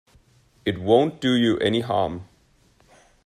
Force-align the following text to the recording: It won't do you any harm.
It 0.65 0.79
won't 0.79 1.21
do 1.21 1.35
you 1.35 1.59
any 1.59 1.81
harm. 1.81 2.27